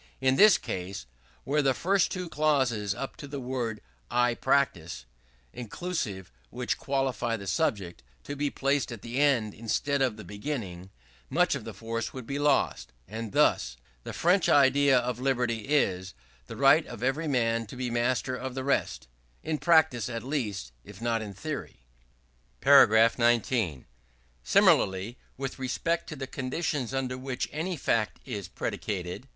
In 0.19 0.35
this 0.35 0.57
case, 0.57 1.05
were 1.45 1.61
the 1.61 1.75
first 1.75 2.09
two 2.11 2.27
clauses, 2.27 2.95
up 2.95 3.15
to 3.17 3.27
the 3.27 3.39
word 3.39 3.81
"I 4.09 4.33
practice" 4.33 5.05
inclusive, 5.53 6.31
which 6.49 6.79
qualify 6.79 7.37
the 7.37 7.45
subject, 7.45 8.01
to 8.23 8.35
be 8.35 8.49
placed 8.49 8.91
at 8.91 9.03
the 9.03 9.19
end 9.19 9.53
instead 9.53 10.01
of 10.01 10.17
the 10.17 10.23
beginning, 10.23 10.89
much 11.29 11.53
of 11.53 11.65
the 11.65 11.73
force 11.75 12.13
would 12.13 12.25
be 12.25 12.39
lost; 12.39 12.93
as 13.07 13.29
thus: 13.29 13.77
"The 14.03 14.11
French 14.11 14.49
idea 14.49 14.97
of 14.97 15.19
liberty 15.19 15.67
is 15.67 16.15
the 16.47 16.57
right 16.57 16.87
of 16.87 17.03
every 17.03 17.27
man 17.27 17.67
to 17.67 17.75
be 17.75 17.91
master 17.91 18.35
of 18.35 18.55
the 18.55 18.63
rest; 18.63 19.07
in 19.43 19.59
practice 19.59 20.09
at 20.09 20.23
least, 20.23 20.71
if 20.83 20.99
not 20.99 21.21
in 21.21 21.35
theory."§ 21.35 21.83
19. 23.19 23.85
Similarly 24.41 25.19
with 25.37 25.59
respect 25.59 26.09
to 26.09 26.15
the 26.15 26.25
conditions 26.25 26.91
under 26.91 27.19
which 27.19 27.47
any 27.51 27.77
fact 27.77 28.19
is 28.25 28.47
predicated. 28.47 29.27